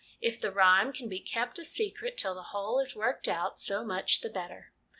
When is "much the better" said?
3.85-4.73